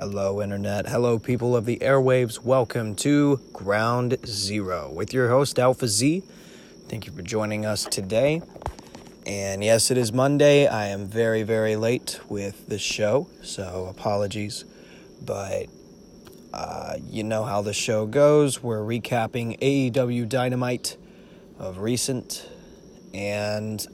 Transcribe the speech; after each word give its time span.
Hello, 0.00 0.40
Internet. 0.40 0.86
Hello, 0.86 1.18
people 1.18 1.56
of 1.56 1.64
the 1.64 1.78
airwaves. 1.78 2.44
Welcome 2.44 2.94
to 2.96 3.40
Ground 3.52 4.16
Zero 4.24 4.92
with 4.92 5.12
your 5.12 5.28
host, 5.28 5.58
Alpha 5.58 5.88
Z. 5.88 6.22
Thank 6.86 7.06
you 7.06 7.12
for 7.12 7.22
joining 7.22 7.66
us 7.66 7.82
today. 7.82 8.40
And 9.26 9.64
yes, 9.64 9.90
it 9.90 9.98
is 9.98 10.12
Monday. 10.12 10.68
I 10.68 10.86
am 10.86 11.08
very, 11.08 11.42
very 11.42 11.74
late 11.74 12.20
with 12.28 12.68
this 12.68 12.80
show, 12.80 13.26
so 13.42 13.86
apologies. 13.90 14.64
But 15.20 15.66
uh, 16.54 16.98
you 17.10 17.24
know 17.24 17.42
how 17.42 17.62
the 17.62 17.74
show 17.74 18.06
goes. 18.06 18.62
We're 18.62 18.78
recapping 18.78 19.58
AEW 19.58 20.28
Dynamite 20.28 20.96
of 21.58 21.78
recent, 21.78 22.48
and 23.12 23.84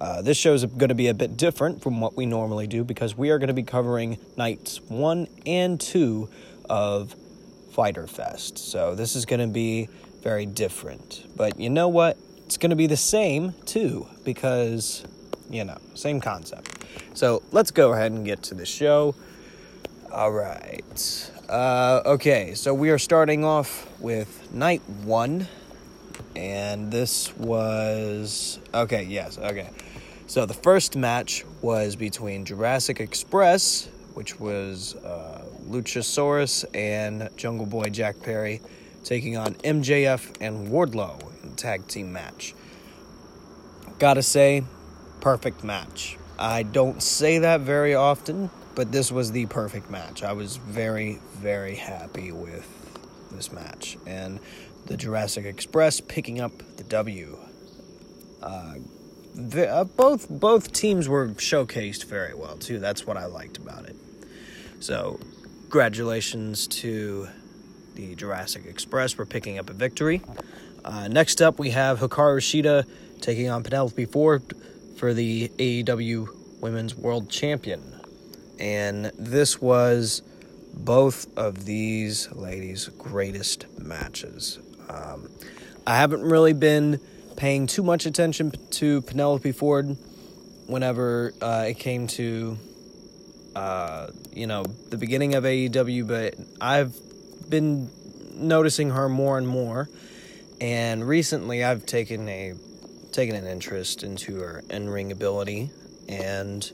uh, 0.00 0.22
this 0.22 0.36
show 0.36 0.54
is 0.54 0.64
going 0.64 0.88
to 0.88 0.94
be 0.94 1.08
a 1.08 1.14
bit 1.14 1.36
different 1.36 1.82
from 1.82 2.00
what 2.00 2.16
we 2.16 2.26
normally 2.26 2.66
do 2.66 2.84
because 2.84 3.16
we 3.16 3.30
are 3.30 3.38
going 3.38 3.48
to 3.48 3.54
be 3.54 3.62
covering 3.62 4.18
nights 4.36 4.80
one 4.88 5.28
and 5.46 5.80
two 5.80 6.28
of 6.68 7.14
Fyter 7.72 8.06
Fest. 8.06 8.58
So 8.58 8.94
this 8.94 9.16
is 9.16 9.24
going 9.26 9.40
to 9.40 9.52
be 9.52 9.88
very 10.22 10.46
different. 10.46 11.24
But 11.36 11.58
you 11.58 11.70
know 11.70 11.88
what? 11.88 12.16
It's 12.46 12.56
going 12.56 12.70
to 12.70 12.76
be 12.76 12.86
the 12.86 12.96
same 12.96 13.54
too 13.64 14.06
because, 14.24 15.04
you 15.50 15.64
know, 15.64 15.78
same 15.94 16.20
concept. 16.20 16.84
So 17.14 17.42
let's 17.52 17.70
go 17.70 17.92
ahead 17.92 18.12
and 18.12 18.24
get 18.24 18.42
to 18.44 18.54
the 18.54 18.66
show. 18.66 19.14
All 20.12 20.32
right. 20.32 21.30
Uh, 21.48 22.02
okay, 22.06 22.54
so 22.54 22.72
we 22.72 22.90
are 22.90 22.98
starting 22.98 23.44
off 23.44 23.88
with 24.00 24.52
night 24.52 24.82
one. 24.88 25.48
And 26.36 26.90
this 26.90 27.34
was. 27.36 28.58
Okay, 28.72 29.04
yes, 29.04 29.38
okay. 29.38 29.70
So 30.26 30.46
the 30.46 30.54
first 30.54 30.96
match 30.96 31.44
was 31.60 31.96
between 31.96 32.46
Jurassic 32.46 32.98
Express, 32.98 33.88
which 34.14 34.40
was 34.40 34.94
uh, 34.96 35.44
Luchasaurus 35.68 36.64
and 36.74 37.28
Jungle 37.36 37.66
Boy 37.66 37.90
Jack 37.90 38.22
Perry, 38.22 38.62
taking 39.02 39.36
on 39.36 39.54
MJF 39.56 40.36
and 40.40 40.68
Wardlow 40.68 41.20
in 41.42 41.50
a 41.50 41.54
tag 41.54 41.86
team 41.88 42.12
match. 42.12 42.54
Gotta 43.98 44.22
say, 44.22 44.64
perfect 45.20 45.62
match. 45.62 46.16
I 46.38 46.62
don't 46.62 47.02
say 47.02 47.38
that 47.38 47.60
very 47.60 47.94
often, 47.94 48.50
but 48.74 48.92
this 48.92 49.12
was 49.12 49.30
the 49.32 49.44
perfect 49.46 49.90
match. 49.90 50.22
I 50.22 50.32
was 50.32 50.56
very, 50.56 51.20
very 51.34 51.74
happy 51.74 52.32
with 52.32 52.66
this 53.30 53.52
match. 53.52 53.98
And 54.06 54.40
the 54.86 54.96
Jurassic 54.96 55.44
Express 55.44 56.00
picking 56.00 56.40
up 56.40 56.76
the 56.76 56.84
W. 56.84 57.38
Uh, 58.42 58.74
uh, 59.36 59.84
both 59.84 60.28
both 60.28 60.72
teams 60.72 61.08
were 61.08 61.28
showcased 61.28 62.04
very 62.04 62.34
well 62.34 62.56
too. 62.56 62.78
That's 62.78 63.06
what 63.06 63.16
I 63.16 63.26
liked 63.26 63.56
about 63.56 63.86
it. 63.86 63.96
So, 64.80 65.18
congratulations 65.62 66.66
to 66.68 67.28
the 67.94 68.14
Jurassic 68.14 68.66
Express 68.66 69.12
for 69.12 69.24
picking 69.24 69.58
up 69.58 69.70
a 69.70 69.72
victory. 69.72 70.20
Uh, 70.84 71.08
next 71.08 71.40
up, 71.40 71.58
we 71.58 71.70
have 71.70 72.00
Hikaru 72.00 72.38
Shida 72.38 72.84
taking 73.20 73.48
on 73.48 73.62
Penelope 73.62 74.04
Ford 74.06 74.42
for 74.96 75.14
the 75.14 75.48
AEW 75.58 76.28
Women's 76.60 76.94
World 76.94 77.30
Champion, 77.30 77.82
and 78.58 79.06
this 79.18 79.60
was 79.60 80.22
both 80.74 81.26
of 81.38 81.64
these 81.64 82.30
ladies' 82.32 82.88
greatest 82.98 83.66
matches. 83.78 84.58
Um, 84.88 85.30
I 85.86 85.96
haven't 85.96 86.22
really 86.22 86.52
been 86.52 87.00
paying 87.36 87.66
too 87.66 87.82
much 87.82 88.06
attention 88.06 88.52
to 88.70 89.02
Penelope 89.02 89.52
Ford 89.52 89.96
whenever 90.66 91.34
uh, 91.40 91.66
it 91.68 91.78
came 91.78 92.06
to, 92.06 92.58
uh, 93.54 94.08
you 94.32 94.46
know, 94.46 94.64
the 94.90 94.96
beginning 94.96 95.34
of 95.34 95.44
AEW, 95.44 96.06
but 96.06 96.34
I've 96.60 96.94
been 97.48 97.90
noticing 98.34 98.90
her 98.90 99.08
more 99.08 99.38
and 99.38 99.46
more. 99.46 99.88
And 100.60 101.06
recently, 101.06 101.64
I've 101.64 101.84
taken 101.84 102.28
a 102.28 102.54
taken 103.12 103.36
an 103.36 103.46
interest 103.46 104.02
into 104.02 104.40
her 104.40 104.64
in 104.70 104.88
ring 104.88 105.12
ability, 105.12 105.70
and 106.08 106.72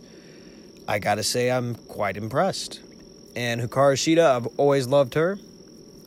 I 0.89 0.99
gotta 0.99 1.23
say, 1.23 1.51
I'm 1.51 1.75
quite 1.75 2.17
impressed. 2.17 2.81
And 3.37 3.61
Hikaru 3.61 3.95
Shida, 3.95 4.37
I've 4.37 4.47
always 4.57 4.87
loved 4.87 5.15
her, 5.15 5.39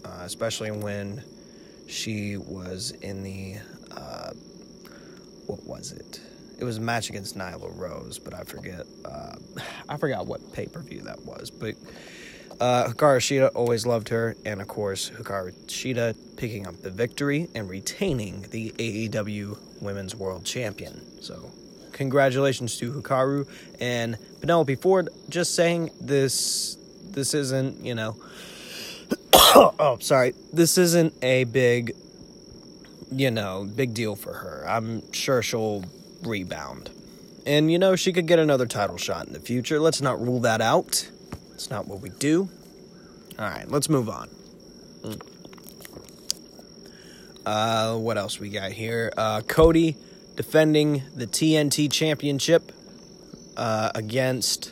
uh, 0.04 0.22
especially 0.22 0.72
when 0.72 1.24
she 1.88 2.38
was 2.38 2.92
in 3.02 3.24
the 3.24 3.58
uh, 3.96 4.32
what 5.48 5.64
was 5.66 5.92
it? 5.92 6.22
It 6.60 6.64
was 6.64 6.78
a 6.78 6.82
match 6.82 7.10
against 7.10 7.38
Nyla 7.38 7.78
Rose, 7.78 8.20
but 8.20 8.34
I 8.34 8.44
forget. 8.44 8.86
Uh, 9.04 9.36
I 9.90 9.98
forgot 9.98 10.28
what 10.28 10.54
pay 10.54 10.66
per 10.66 10.82
view 10.82 11.02
that 11.02 11.24
was. 11.26 11.52
But 11.52 11.76
uh, 12.60 12.86
Hikaru 12.88 13.18
Shida 13.18 13.52
always 13.56 13.86
loved 13.86 14.10
her, 14.10 14.36
and 14.46 14.62
of 14.62 14.68
course 14.68 15.10
Hikaru 15.10 15.54
Shida 15.66 16.16
picking 16.38 16.68
up 16.68 16.82
the 16.82 16.92
victory 16.92 17.50
and 17.56 17.70
retaining 17.70 18.46
the 18.52 18.72
AEW 18.72 19.58
Women's 19.82 20.16
World 20.16 20.46
Champion. 20.46 21.22
So 21.22 21.52
congratulations 21.92 22.78
to 22.78 22.94
Hikaru 22.94 23.48
and 23.80 24.18
Penelope 24.40 24.76
Ford. 24.76 25.10
Just 25.30 25.56
saying 25.56 25.92
this. 26.00 26.78
This 27.04 27.34
isn't 27.34 27.84
you 27.84 27.96
know. 27.96 28.18
oh, 29.34 29.98
sorry. 30.00 30.34
This 30.52 30.78
isn't 30.78 31.14
a 31.22 31.44
big 31.44 31.96
you 33.20 33.32
know, 33.32 33.66
big 33.76 33.94
deal 33.94 34.16
for 34.16 34.34
her. 34.34 34.66
I'm 34.68 35.12
sure 35.12 35.42
she'll 35.42 35.86
rebound. 36.22 36.92
And, 37.46 37.72
you 37.72 37.78
know, 37.78 37.96
she 37.96 38.14
could 38.14 38.28
get 38.28 38.40
another 38.40 38.66
title 38.66 38.98
shot 38.98 39.28
in 39.28 39.34
the 39.34 39.40
future. 39.40 39.80
Let's 39.80 40.02
not 40.02 40.22
rule 40.22 40.40
that 40.42 40.62
out. 40.62 41.10
It's 41.54 41.70
not 41.70 41.88
what 41.88 42.00
we 42.00 42.10
do. 42.10 42.50
All 43.38 43.46
right, 43.46 43.70
let's 43.70 43.90
move 43.90 44.10
on. 44.10 44.30
Uh, 47.46 47.98
what 47.98 48.18
else 48.18 48.40
we 48.40 48.50
got 48.50 48.72
here? 48.72 49.12
Uh, 49.18 49.42
Cody 49.42 49.98
defending 50.36 51.04
the 51.16 51.28
TNT 51.28 51.92
Championship 51.92 52.72
uh, 53.58 53.92
against 53.94 54.72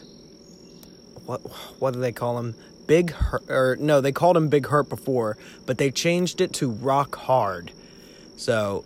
what? 1.25 1.39
What 1.79 1.93
do 1.93 1.99
they 1.99 2.11
call 2.11 2.37
him? 2.39 2.55
Big 2.87 3.11
Hurt? 3.11 3.43
Or 3.49 3.77
no, 3.79 4.01
they 4.01 4.11
called 4.11 4.37
him 4.37 4.49
Big 4.49 4.67
Hurt 4.67 4.89
before, 4.89 5.37
but 5.65 5.77
they 5.77 5.91
changed 5.91 6.41
it 6.41 6.53
to 6.53 6.69
Rock 6.69 7.15
Hard. 7.15 7.71
So, 8.35 8.85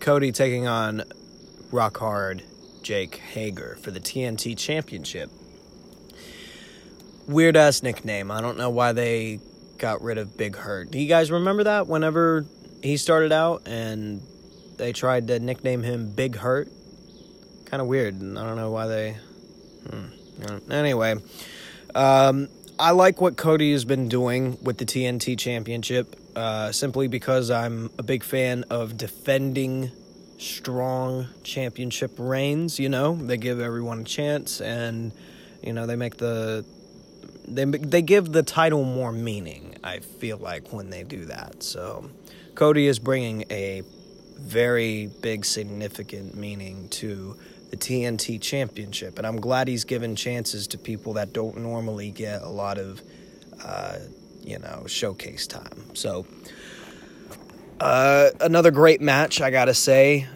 Cody 0.00 0.32
taking 0.32 0.66
on 0.66 1.02
Rock 1.70 1.98
Hard 1.98 2.42
Jake 2.82 3.16
Hager 3.16 3.76
for 3.80 3.90
the 3.90 4.00
TNT 4.00 4.56
Championship. 4.56 5.30
Weird 7.26 7.56
ass 7.56 7.82
nickname. 7.82 8.30
I 8.30 8.40
don't 8.40 8.58
know 8.58 8.70
why 8.70 8.92
they 8.92 9.40
got 9.78 10.02
rid 10.02 10.18
of 10.18 10.36
Big 10.36 10.56
Hurt. 10.56 10.90
Do 10.90 10.98
you 10.98 11.08
guys 11.08 11.30
remember 11.30 11.64
that 11.64 11.86
whenever 11.86 12.46
he 12.82 12.96
started 12.96 13.32
out 13.32 13.66
and 13.66 14.22
they 14.76 14.92
tried 14.92 15.28
to 15.28 15.38
nickname 15.38 15.82
him 15.82 16.10
Big 16.10 16.36
Hurt? 16.36 16.68
Kind 17.66 17.80
of 17.80 17.86
weird. 17.86 18.16
I 18.16 18.44
don't 18.44 18.56
know 18.56 18.70
why 18.70 18.86
they. 18.86 19.16
Hmm. 19.88 20.72
Anyway, 20.72 21.16
um, 21.94 22.48
I 22.78 22.92
like 22.92 23.20
what 23.20 23.36
Cody 23.36 23.72
has 23.72 23.84
been 23.84 24.08
doing 24.08 24.58
with 24.62 24.78
the 24.78 24.86
TNT 24.86 25.38
Championship 25.38 26.16
uh, 26.36 26.72
simply 26.72 27.08
because 27.08 27.50
I'm 27.50 27.90
a 27.98 28.02
big 28.02 28.22
fan 28.22 28.64
of 28.70 28.96
defending 28.96 29.90
strong 30.38 31.26
championship 31.42 32.12
reigns. 32.18 32.78
You 32.78 32.88
know, 32.88 33.14
they 33.14 33.36
give 33.36 33.60
everyone 33.60 34.00
a 34.00 34.04
chance, 34.04 34.60
and 34.60 35.12
you 35.62 35.72
know 35.72 35.86
they 35.86 35.96
make 35.96 36.16
the 36.16 36.64
they 37.46 37.64
they 37.64 38.02
give 38.02 38.32
the 38.32 38.42
title 38.42 38.84
more 38.84 39.12
meaning. 39.12 39.76
I 39.82 40.00
feel 40.00 40.38
like 40.38 40.72
when 40.72 40.90
they 40.90 41.04
do 41.04 41.26
that. 41.26 41.62
So 41.62 42.10
Cody 42.54 42.86
is 42.86 42.98
bringing 42.98 43.44
a 43.50 43.82
very 44.38 45.06
big, 45.06 45.44
significant 45.44 46.34
meaning 46.34 46.88
to 46.88 47.36
the 47.70 47.76
TNT 47.76 48.40
Championship, 48.40 49.18
and 49.18 49.26
I'm 49.26 49.40
glad 49.40 49.68
he's 49.68 49.84
given 49.84 50.16
chances 50.16 50.66
to 50.68 50.78
people 50.78 51.14
that 51.14 51.32
don't 51.32 51.58
normally 51.58 52.10
get 52.10 52.42
a 52.42 52.48
lot 52.48 52.78
of. 52.78 53.00
Uh, 53.62 53.98
you 54.50 54.58
know, 54.58 54.84
showcase 54.86 55.46
time. 55.46 55.94
So, 55.94 56.26
uh, 57.78 58.30
another 58.40 58.72
great 58.72 59.00
match, 59.00 59.40
I 59.40 59.50
gotta 59.50 59.74
say. 59.74 60.26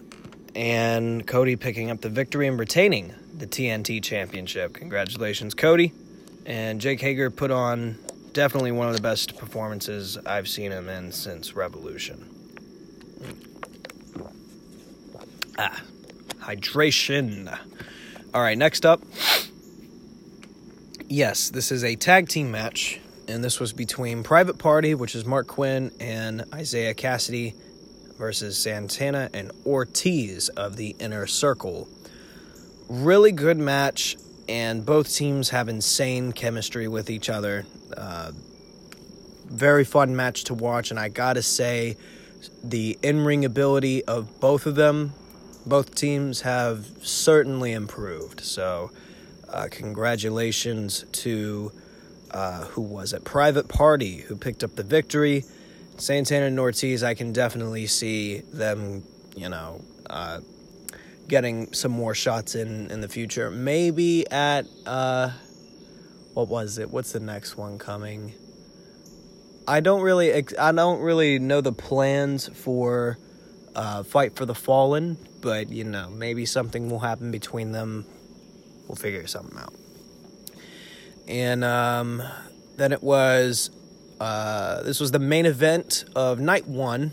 And 0.54 1.26
Cody 1.26 1.56
picking 1.56 1.90
up 1.90 2.00
the 2.00 2.08
victory 2.08 2.46
and 2.46 2.58
retaining 2.58 3.12
the 3.36 3.46
TNT 3.46 4.00
Championship. 4.00 4.74
Congratulations, 4.74 5.52
Cody. 5.52 5.92
And 6.46 6.80
Jake 6.80 7.00
Hager 7.00 7.28
put 7.30 7.50
on 7.50 7.98
definitely 8.32 8.70
one 8.70 8.88
of 8.88 8.94
the 8.94 9.02
best 9.02 9.36
performances 9.36 10.16
I've 10.24 10.46
seen 10.46 10.70
him 10.70 10.88
in 10.88 11.10
since 11.10 11.56
Revolution. 11.56 12.30
Ah, 15.58 15.82
hydration. 16.38 17.58
All 18.32 18.42
right, 18.42 18.56
next 18.56 18.86
up. 18.86 19.02
Yes, 21.08 21.50
this 21.50 21.72
is 21.72 21.82
a 21.82 21.96
tag 21.96 22.28
team 22.28 22.52
match 22.52 23.00
and 23.28 23.42
this 23.42 23.58
was 23.60 23.72
between 23.72 24.22
Private 24.22 24.58
Party, 24.58 24.94
which 24.94 25.14
is 25.14 25.24
Marq 25.24 25.46
Quen, 25.46 25.92
and 26.00 26.44
Isiah 26.58 26.94
Kassidy 26.94 27.54
versus 28.18 28.56
Santana 28.56 29.30
and 29.32 29.50
Ortiz 29.66 30.48
of 30.50 30.76
the 30.76 30.94
Inner 30.98 31.26
Circle. 31.26 31.88
Really 32.88 33.32
good 33.32 33.58
match. 33.58 34.16
and 34.48 34.84
both 34.84 35.14
teams 35.14 35.50
have 35.50 35.68
insane 35.68 36.32
chemistry 36.32 36.86
with 36.88 37.08
each 37.08 37.30
other. 37.30 37.64
Uh, 37.96 38.32
very 39.46 39.84
fun 39.84 40.14
match 40.14 40.44
to 40.44 40.54
watch, 40.54 40.90
and 40.90 41.00
I 41.00 41.08
gotta 41.08 41.42
say, 41.42 41.96
the 42.62 42.98
in 43.02 43.24
ring 43.24 43.44
ability 43.44 44.04
of 44.04 44.40
both 44.40 44.66
of 44.66 44.74
them, 44.74 45.14
both 45.64 45.94
teams 45.94 46.42
have 46.42 46.86
certainly 47.00 47.72
improved. 47.72 48.40
So, 48.40 48.90
uh, 49.48 49.68
congratulations 49.70 51.06
to 51.12 51.72
uh, 52.34 52.64
who 52.64 52.82
was 52.82 53.14
at 53.14 53.24
Private 53.24 53.68
Party, 53.68 54.18
who 54.18 54.36
picked 54.36 54.64
up 54.64 54.74
the 54.74 54.82
victory. 54.82 55.44
Santana 55.96 56.46
and 56.46 56.58
Ortiz, 56.58 57.04
I 57.04 57.14
can 57.14 57.32
definitely 57.32 57.86
see 57.86 58.40
them, 58.40 59.04
you 59.36 59.48
know, 59.48 59.80
uh, 60.10 60.40
getting 61.28 61.72
some 61.72 61.92
more 61.92 62.14
shots 62.14 62.56
in 62.56 62.90
in 62.90 63.00
the 63.00 63.08
future. 63.08 63.50
Maybe 63.50 64.28
at 64.30 64.66
uh, 64.84 65.30
what 66.34 66.48
was 66.48 66.78
it? 66.78 66.90
What's 66.90 67.12
the 67.12 67.20
next 67.20 67.56
one 67.56 67.78
coming? 67.78 68.34
I 69.68 69.78
don't 69.78 70.02
really 70.02 70.44
I 70.58 70.72
don't 70.72 71.00
really 71.00 71.38
know 71.38 71.60
the 71.60 71.72
plans 71.72 72.48
for 72.48 73.16
uh, 73.76 74.02
Fight 74.02 74.34
for 74.34 74.44
the 74.44 74.54
Fallen, 74.56 75.16
but 75.40 75.70
you 75.70 75.84
know 75.84 76.10
maybe 76.10 76.46
something 76.46 76.90
will 76.90 76.98
happen 76.98 77.30
between 77.30 77.70
them. 77.70 78.04
We'll 78.88 78.96
figure 78.96 79.26
something 79.28 79.56
out. 79.56 79.72
And 81.26 81.64
um, 81.64 82.22
then 82.76 82.92
it 82.92 83.02
was 83.02 83.70
uh, 84.20 84.82
this 84.82 85.00
was 85.00 85.10
the 85.10 85.18
main 85.18 85.46
event 85.46 86.04
of 86.14 86.38
night 86.40 86.66
one, 86.66 87.12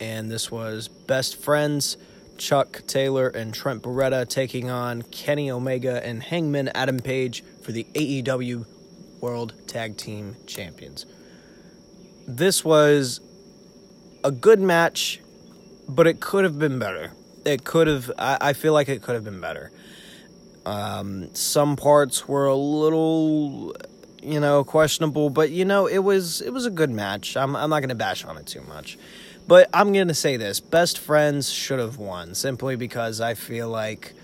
and 0.00 0.30
this 0.30 0.50
was 0.50 0.88
best 0.88 1.36
friends. 1.36 1.96
Chuck 2.38 2.82
Taylor 2.88 3.28
and 3.28 3.54
Trent 3.54 3.82
Beretta 3.82 4.28
taking 4.28 4.68
on 4.68 5.02
Kenny 5.02 5.50
Omega 5.50 6.04
and 6.04 6.22
Hangman 6.22 6.68
Adam 6.74 6.98
Page 6.98 7.44
for 7.62 7.70
the 7.70 7.84
AEW 7.94 8.66
World 9.20 9.54
Tag 9.68 9.96
Team 9.96 10.36
Champions 10.46 11.06
this 12.26 12.64
was 12.64 13.20
a 14.24 14.30
good 14.30 14.60
match, 14.60 15.20
but 15.88 16.06
it 16.06 16.20
could 16.20 16.44
have 16.44 16.58
been 16.58 16.78
better. 16.78 17.12
It 17.44 17.64
could 17.64 17.86
have. 17.86 18.10
I, 18.18 18.38
I 18.40 18.52
feel 18.52 18.72
like 18.72 18.88
it 18.88 19.02
could 19.02 19.14
have 19.14 19.24
been 19.24 19.40
better. 19.40 19.70
Um, 20.64 21.34
some 21.34 21.76
parts 21.76 22.28
were 22.28 22.46
a 22.46 22.54
little, 22.54 23.74
you 24.22 24.38
know, 24.38 24.64
questionable, 24.64 25.30
but 25.30 25.50
you 25.50 25.64
know, 25.64 25.86
it 25.86 25.98
was 25.98 26.40
it 26.40 26.52
was 26.52 26.66
a 26.66 26.70
good 26.70 26.90
match. 26.90 27.36
I'm 27.36 27.56
I'm 27.56 27.70
not 27.70 27.80
gonna 27.80 27.94
bash 27.94 28.24
on 28.24 28.36
it 28.36 28.46
too 28.46 28.62
much, 28.62 28.98
but 29.48 29.68
I'm 29.74 29.92
gonna 29.92 30.14
say 30.14 30.36
this: 30.36 30.60
best 30.60 30.98
friends 30.98 31.50
should 31.50 31.80
have 31.80 31.98
won 31.98 32.34
simply 32.34 32.76
because 32.76 33.20
I 33.20 33.34
feel 33.34 33.68
like 33.68 34.14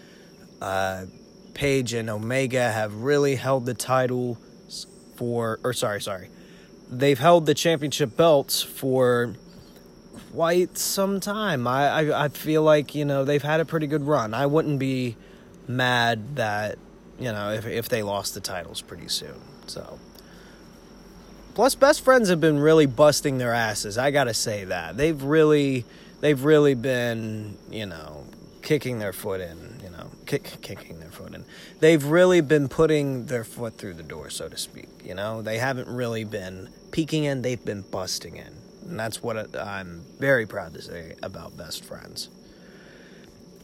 uh, 0.60 1.06
Page 1.54 1.92
and 1.92 2.08
Omega 2.08 2.70
have 2.70 2.94
really 2.94 3.34
held 3.34 3.66
the 3.66 3.74
title 3.74 4.38
for, 5.16 5.58
or 5.64 5.72
sorry, 5.72 6.00
sorry, 6.00 6.30
they've 6.88 7.18
held 7.18 7.46
the 7.46 7.54
championship 7.54 8.16
belts 8.16 8.62
for 8.62 9.34
quite 10.32 10.78
some 10.78 11.18
time. 11.18 11.66
I, 11.66 11.88
I, 11.88 12.24
I 12.24 12.28
feel 12.28 12.62
like 12.62 12.94
you 12.94 13.04
know 13.04 13.24
they've 13.24 13.42
had 13.42 13.58
a 13.58 13.64
pretty 13.64 13.88
good 13.88 14.06
run. 14.06 14.34
I 14.34 14.46
wouldn't 14.46 14.78
be 14.78 15.16
mad 15.68 16.36
that 16.36 16.78
you 17.18 17.30
know 17.30 17.52
if 17.52 17.66
if 17.66 17.88
they 17.88 18.02
lost 18.02 18.34
the 18.34 18.40
titles 18.40 18.80
pretty 18.80 19.08
soon. 19.08 19.40
So 19.66 19.98
plus 21.54 21.74
best 21.74 22.02
friends 22.02 22.28
have 22.30 22.40
been 22.40 22.58
really 22.58 22.86
busting 22.86 23.38
their 23.38 23.52
asses. 23.52 23.98
I 23.98 24.10
gotta 24.10 24.34
say 24.34 24.64
that 24.64 24.96
they've 24.96 25.22
really 25.22 25.84
they've 26.20 26.42
really 26.42 26.74
been 26.74 27.58
you 27.70 27.86
know 27.86 28.24
kicking 28.62 28.98
their 28.98 29.12
foot 29.12 29.40
in 29.40 29.80
You 29.82 29.90
know, 29.90 30.10
kick, 30.26 30.58
kicking 30.60 31.00
their 31.00 31.10
foot 31.10 31.34
in. 31.34 31.44
They've 31.80 32.04
really 32.04 32.40
been 32.42 32.68
putting 32.68 33.26
their 33.26 33.44
foot 33.44 33.78
through 33.78 33.94
the 33.94 34.02
door, 34.02 34.28
so 34.30 34.48
to 34.48 34.56
speak. 34.56 34.88
You 35.02 35.14
know, 35.14 35.40
they 35.40 35.58
haven't 35.58 35.88
really 35.88 36.24
been 36.24 36.68
peeking 36.90 37.24
in; 37.24 37.42
they've 37.42 37.64
been 37.64 37.82
busting 37.82 38.36
in, 38.36 38.52
and 38.86 39.00
that's 39.00 39.22
what 39.22 39.36
uh, 39.36 39.62
I'm 39.62 40.04
very 40.18 40.46
proud 40.46 40.74
to 40.74 40.82
say 40.82 41.14
about 41.22 41.56
best 41.56 41.84
friends. 41.84 42.28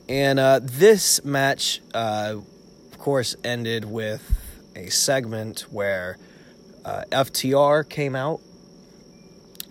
And 0.08 0.38
uh, 0.38 0.60
this 0.62 1.24
match, 1.24 1.80
uh, 1.94 2.34
of 2.36 2.98
course, 2.98 3.36
ended 3.42 3.84
with 3.86 4.38
a 4.76 4.90
segment 4.90 5.60
where 5.70 6.18
uh, 6.84 7.04
FTR 7.10 7.88
came 7.88 8.14
out 8.14 8.40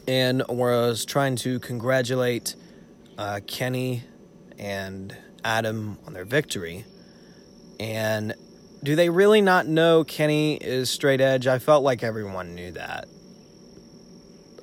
and 0.08 0.44
was 0.50 1.06
trying 1.06 1.36
to 1.38 1.60
congratulate 1.60 2.56
uh, 3.18 3.42
Kenny 3.46 4.04
and 4.58 5.16
Adam 5.44 6.00
on 6.08 6.14
their 6.14 6.26
victory. 6.26 6.86
And 7.80 8.34
do 8.82 8.96
they 8.96 9.10
really 9.10 9.42
not 9.42 9.68
know 9.68 10.04
Kenny 10.04 10.56
is 10.56 10.90
straight 10.90 11.22
edge? 11.22 11.48
I 11.48 11.60
felt 11.60 11.84
like 11.84 12.04
everyone 12.04 12.56
knew 12.56 12.72
that. 12.72 13.08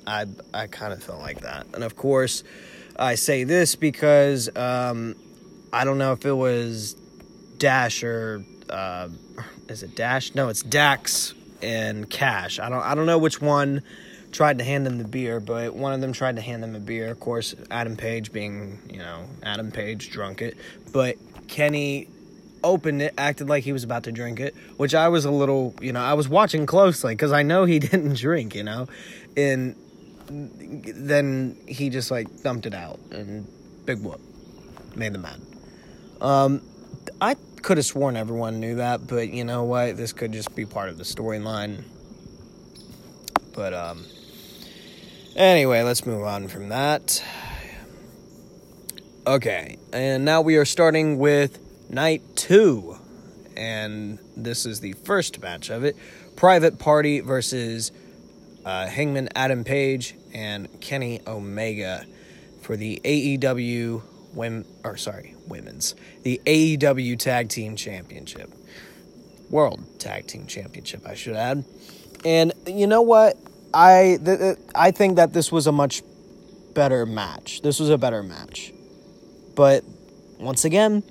I 0.05 0.25
I 0.53 0.67
kind 0.67 0.91
of 0.93 1.01
felt 1.01 1.19
like 1.19 1.41
that. 1.41 1.67
And 1.73 1.83
of 1.83 1.95
course, 1.95 2.43
I 2.97 3.15
say 3.15 3.43
this 3.43 3.75
because 3.75 4.49
um, 4.55 5.15
I 5.73 5.85
don't 5.85 5.97
know 5.97 6.13
if 6.13 6.25
it 6.25 6.33
was 6.33 6.95
Dash 7.57 8.03
or 8.03 8.43
uh, 8.69 9.09
is 9.67 9.83
it 9.83 9.95
Dash? 9.95 10.35
No, 10.35 10.49
it's 10.49 10.61
Dax 10.61 11.33
and 11.61 12.09
Cash. 12.09 12.59
I 12.59 12.69
don't 12.69 12.81
I 12.81 12.95
don't 12.95 13.05
know 13.05 13.17
which 13.17 13.41
one 13.41 13.81
tried 14.31 14.57
to 14.59 14.63
hand 14.63 14.87
him 14.87 14.97
the 14.97 15.07
beer, 15.07 15.39
but 15.39 15.75
one 15.75 15.93
of 15.93 16.01
them 16.01 16.13
tried 16.13 16.37
to 16.37 16.41
hand 16.41 16.63
him 16.63 16.75
a 16.75 16.79
beer. 16.79 17.11
Of 17.11 17.19
course, 17.19 17.53
Adam 17.69 17.97
Page 17.97 18.31
being, 18.31 18.79
you 18.89 18.99
know, 18.99 19.25
Adam 19.43 19.71
Page 19.71 20.09
drunk 20.09 20.41
it, 20.41 20.57
but 20.91 21.17
Kenny 21.47 22.07
opened 22.63 23.01
it, 23.01 23.13
acted 23.17 23.49
like 23.49 23.63
he 23.63 23.73
was 23.73 23.83
about 23.83 24.03
to 24.03 24.11
drink 24.11 24.39
it, 24.39 24.55
which 24.77 24.93
I 24.93 25.09
was 25.09 25.25
a 25.25 25.31
little, 25.31 25.73
you 25.81 25.91
know, 25.91 26.01
I 26.01 26.13
was 26.13 26.29
watching 26.29 26.65
closely 26.65 27.13
because 27.13 27.31
I 27.31 27.43
know 27.43 27.65
he 27.65 27.79
didn't 27.79 28.15
drink, 28.15 28.55
you 28.55 28.63
know, 28.63 28.87
and 29.35 29.75
then 30.29 31.57
he 31.67 31.89
just 31.89 32.11
like 32.11 32.43
dumped 32.43 32.65
it 32.65 32.73
out 32.73 32.99
and 33.11 33.47
big 33.85 34.01
whoop 34.01 34.21
made 34.95 35.13
them 35.13 35.23
mad. 35.23 35.41
Um, 36.21 36.61
I 37.19 37.35
could 37.61 37.77
have 37.77 37.85
sworn 37.85 38.15
everyone 38.15 38.59
knew 38.59 38.75
that, 38.75 39.07
but 39.07 39.29
you 39.29 39.43
know 39.43 39.63
what? 39.63 39.97
This 39.97 40.13
could 40.13 40.31
just 40.31 40.55
be 40.55 40.65
part 40.65 40.89
of 40.89 40.97
the 40.97 41.03
storyline. 41.03 41.83
But 43.53 43.73
um, 43.73 44.05
Anyway, 45.35 45.81
let's 45.81 46.05
move 46.05 46.23
on 46.23 46.49
from 46.49 46.69
that. 46.69 47.23
Okay, 49.25 49.77
and 49.93 50.25
now 50.25 50.41
we 50.41 50.57
are 50.57 50.65
starting 50.65 51.19
with 51.19 51.57
night 51.89 52.21
two. 52.35 52.97
And 53.55 54.19
this 54.35 54.65
is 54.65 54.81
the 54.81 54.91
first 54.91 55.41
match 55.41 55.69
of 55.69 55.85
it 55.85 55.95
Private 56.35 56.79
Party 56.79 57.21
versus 57.21 57.93
uh, 58.65 58.87
Hangman 58.87 59.29
Adam 59.33 59.63
Page 59.63 60.15
and 60.33 60.67
Kenny 60.81 61.21
Omega 61.25 62.05
for 62.61 62.75
the 62.75 62.99
AEW 63.05 64.01
women 64.33 64.65
or 64.83 64.97
sorry, 64.97 65.35
women's 65.47 65.95
the 66.23 66.41
AEW 66.45 67.17
Tag 67.17 67.49
Team 67.49 67.75
Championship. 67.75 68.51
World 69.49 69.83
Tag 69.99 70.27
Team 70.27 70.47
Championship, 70.47 71.05
I 71.05 71.13
should 71.13 71.35
add. 71.35 71.65
And 72.23 72.53
you 72.65 72.87
know 72.87 73.01
what? 73.01 73.37
I 73.73 74.17
th- 74.23 74.57
I 74.75 74.91
think 74.91 75.17
that 75.17 75.33
this 75.33 75.51
was 75.51 75.67
a 75.67 75.71
much 75.71 76.01
better 76.73 77.05
match. 77.05 77.61
This 77.61 77.79
was 77.79 77.89
a 77.89 77.97
better 77.97 78.23
match, 78.23 78.73
but 79.55 79.83
once 80.39 80.65
again, 80.65 81.03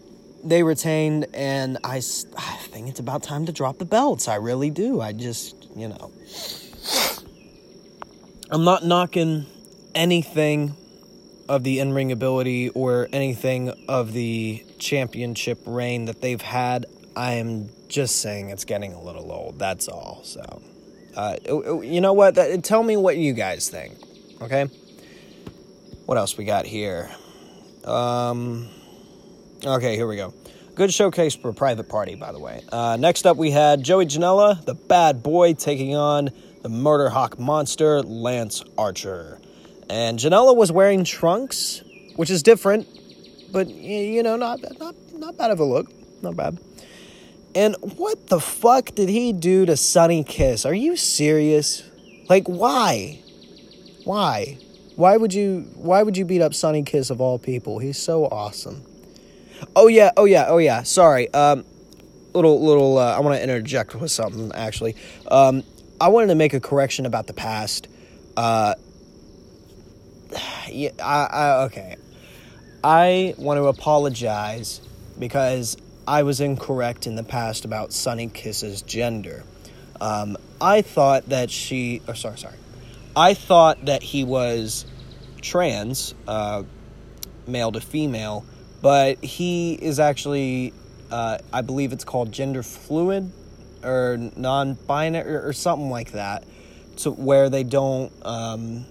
they 0.42 0.62
retained, 0.62 1.26
and 1.34 1.78
I, 1.84 1.96
I 1.96 2.56
think 2.70 2.88
it's 2.88 3.00
about 3.00 3.22
time 3.22 3.46
to 3.46 3.52
drop 3.52 3.78
the 3.78 3.84
belts. 3.84 4.28
I 4.28 4.36
really 4.36 4.70
do. 4.70 5.00
I 5.00 5.12
just 5.12 5.68
you 5.76 5.88
know, 5.88 6.12
I'm 8.50 8.64
not 8.64 8.84
knocking 8.84 9.46
anything 9.94 10.74
of 11.50 11.64
the 11.64 11.80
in 11.80 11.92
ring 11.92 12.12
ability 12.12 12.68
or 12.70 13.08
anything 13.12 13.70
of 13.88 14.12
the 14.12 14.64
championship 14.78 15.60
reign 15.66 16.04
that 16.04 16.22
they've 16.22 16.40
had. 16.40 16.86
I 17.16 17.32
am 17.32 17.70
just 17.88 18.22
saying 18.22 18.50
it's 18.50 18.64
getting 18.64 18.92
a 18.92 19.02
little 19.02 19.32
old. 19.32 19.58
That's 19.58 19.88
all. 19.88 20.20
So. 20.22 20.62
Uh, 21.16 21.34
you 21.82 22.00
know 22.00 22.12
what? 22.12 22.36
Tell 22.62 22.84
me 22.84 22.96
what 22.96 23.16
you 23.16 23.32
guys 23.32 23.68
think. 23.68 23.98
Okay. 24.40 24.66
What 26.06 26.18
else 26.18 26.38
we 26.38 26.44
got 26.44 26.66
here? 26.66 27.10
Um. 27.84 28.68
Okay, 29.66 29.96
here 29.96 30.06
we 30.06 30.16
go. 30.16 30.32
Good 30.76 30.94
showcase 30.94 31.34
for 31.34 31.48
a 31.48 31.54
Private 31.54 31.88
Party, 31.88 32.14
by 32.14 32.30
the 32.30 32.38
way. 32.38 32.62
Uh, 32.70 32.96
next 32.98 33.26
up, 33.26 33.36
we 33.36 33.50
had 33.50 33.82
Joey 33.82 34.06
Janela, 34.06 34.64
the 34.64 34.74
bad 34.74 35.22
boy, 35.22 35.54
taking 35.54 35.96
on 35.96 36.30
the 36.62 36.68
Murder 36.68 37.08
Hawk 37.08 37.40
monster, 37.40 38.02
Lance 38.02 38.62
Archer. 38.78 39.40
And 39.90 40.20
Janela 40.20 40.56
was 40.56 40.70
wearing 40.70 41.02
trunks, 41.02 41.82
which 42.14 42.30
is 42.30 42.44
different, 42.44 42.86
but 43.50 43.68
you 43.68 44.22
know, 44.22 44.36
not 44.36 44.60
not 44.78 44.94
not 45.12 45.36
bad 45.36 45.50
of 45.50 45.58
a 45.58 45.64
look. 45.64 45.92
Not 46.22 46.36
bad. 46.36 46.58
And 47.56 47.74
what 47.96 48.28
the 48.28 48.38
fuck 48.38 48.94
did 48.94 49.08
he 49.08 49.32
do 49.32 49.66
to 49.66 49.76
Sonny 49.76 50.22
Kiss? 50.22 50.64
Are 50.64 50.72
you 50.72 50.96
serious? 50.96 51.82
Like 52.28 52.46
why? 52.46 53.20
Why? 54.04 54.58
Why 54.94 55.16
would 55.16 55.34
you 55.34 55.68
why 55.74 56.04
would 56.04 56.16
you 56.16 56.24
beat 56.24 56.40
up 56.40 56.54
Sonny 56.54 56.84
Kiss 56.84 57.10
of 57.10 57.20
all 57.20 57.40
people? 57.40 57.80
He's 57.80 57.98
so 57.98 58.26
awesome. 58.26 58.84
Oh 59.74 59.88
yeah, 59.88 60.12
oh 60.16 60.24
yeah, 60.24 60.46
oh 60.46 60.58
yeah. 60.58 60.84
Sorry. 60.84 61.32
Um 61.34 61.64
little 62.32 62.64
little. 62.64 62.98
Uh, 62.98 63.16
I 63.16 63.20
want 63.20 63.36
to 63.36 63.42
interject 63.42 63.96
with 63.96 64.12
something 64.12 64.52
actually. 64.54 64.94
Um, 65.28 65.64
I 66.00 66.08
wanted 66.08 66.28
to 66.28 66.36
make 66.36 66.54
a 66.54 66.60
correction 66.60 67.06
about 67.06 67.26
the 67.26 67.34
past. 67.34 67.88
Uh, 68.36 68.74
yeah, 70.68 70.90
I, 71.02 71.24
I 71.24 71.62
okay. 71.64 71.96
I 72.82 73.34
want 73.36 73.58
to 73.58 73.66
apologize 73.66 74.80
because 75.18 75.76
I 76.06 76.22
was 76.22 76.40
incorrect 76.40 77.06
in 77.06 77.14
the 77.14 77.22
past 77.22 77.64
about 77.64 77.92
Sonny 77.92 78.28
Kiss's 78.28 78.82
gender. 78.82 79.44
Um, 80.00 80.38
I 80.60 80.82
thought 80.82 81.28
that 81.28 81.50
she, 81.50 82.00
or 82.08 82.14
sorry, 82.14 82.38
sorry, 82.38 82.56
I 83.14 83.34
thought 83.34 83.84
that 83.84 84.02
he 84.02 84.24
was 84.24 84.86
trans, 85.42 86.14
uh, 86.26 86.62
male 87.46 87.72
to 87.72 87.80
female, 87.80 88.44
but 88.80 89.22
he 89.22 89.74
is 89.74 90.00
actually, 90.00 90.72
uh, 91.10 91.38
I 91.52 91.60
believe 91.60 91.92
it's 91.92 92.04
called 92.04 92.32
gender 92.32 92.62
fluid 92.62 93.30
or 93.84 94.16
non-binary 94.36 95.34
or, 95.34 95.48
or 95.48 95.52
something 95.52 95.90
like 95.90 96.12
that, 96.12 96.44
to 96.96 97.10
where 97.10 97.50
they 97.50 97.62
don't, 97.62 98.12
um, 98.22 98.86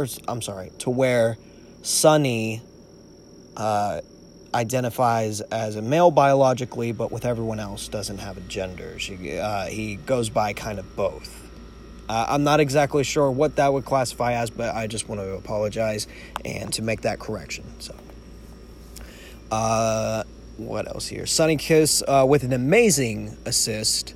or 0.00 0.06
I'm 0.26 0.42
sorry, 0.42 0.72
to 0.78 0.90
where 0.90 1.36
Sonny 1.82 2.62
uh, 3.56 4.00
identifies 4.54 5.40
as 5.40 5.76
a 5.76 5.82
male 5.82 6.10
biologically, 6.10 6.92
but 6.92 7.12
with 7.12 7.24
everyone 7.24 7.60
else 7.60 7.88
doesn't 7.88 8.18
have 8.18 8.36
a 8.36 8.40
gender. 8.42 8.98
She, 8.98 9.38
uh, 9.38 9.66
he 9.66 9.96
goes 9.96 10.30
by 10.30 10.52
kind 10.52 10.78
of 10.78 10.96
both. 10.96 11.36
Uh, 12.08 12.26
I'm 12.28 12.42
not 12.42 12.58
exactly 12.58 13.04
sure 13.04 13.30
what 13.30 13.56
that 13.56 13.72
would 13.72 13.84
classify 13.84 14.32
as, 14.32 14.50
but 14.50 14.74
I 14.74 14.88
just 14.88 15.08
want 15.08 15.20
to 15.20 15.34
apologize 15.34 16.08
and 16.44 16.72
to 16.72 16.82
make 16.82 17.02
that 17.02 17.20
correction. 17.20 17.64
So, 17.78 17.94
uh, 19.52 20.24
what 20.56 20.88
else 20.88 21.06
here? 21.06 21.26
Sonny 21.26 21.56
Kiss 21.56 22.02
uh, 22.08 22.26
with 22.28 22.42
an 22.42 22.52
amazing 22.52 23.36
assist. 23.44 24.14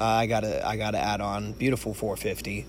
I 0.00 0.26
gotta, 0.26 0.66
I 0.66 0.76
gotta 0.76 0.98
add 0.98 1.20
on 1.20 1.52
beautiful 1.52 1.94
450. 1.94 2.64